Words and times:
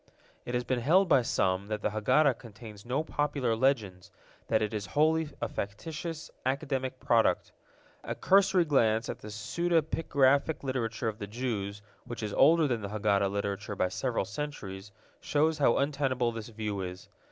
It 0.45 0.55
has 0.55 0.63
been 0.63 0.79
held 0.79 1.07
by 1.07 1.21
some 1.21 1.67
that 1.67 1.83
the 1.83 1.91
Haggadah 1.91 2.39
contains 2.39 2.87
no 2.87 3.03
popular 3.03 3.55
legends, 3.55 4.09
that 4.47 4.63
it 4.63 4.73
is 4.73 4.87
wholly 4.97 5.29
a 5.39 5.47
factitious, 5.47 6.31
academic 6.43 6.99
product. 6.99 7.51
A 8.03 8.15
cursory 8.15 8.65
glance 8.65 9.09
at 9.09 9.19
the 9.19 9.27
pseudepigraphic 9.27 10.63
literature 10.63 11.07
of 11.07 11.19
the 11.19 11.27
Jews, 11.27 11.83
which 12.05 12.23
is 12.23 12.33
older 12.33 12.67
than 12.67 12.81
the 12.81 12.89
Haggadah 12.89 13.29
literature 13.29 13.75
by 13.75 13.89
several 13.89 14.25
centuries, 14.25 14.91
shows 15.19 15.59
how 15.59 15.77
untenable 15.77 16.31
this 16.31 16.49
view 16.49 16.81
is. 16.81 17.07